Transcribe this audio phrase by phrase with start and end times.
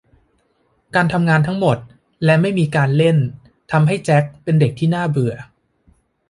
[0.95, 1.77] การทำงานทั้งหมด
[2.25, 3.17] และไม่มีการเล่น
[3.71, 5.33] ทำให้แจ็คเป็นเด็กที่น่าเบื่อ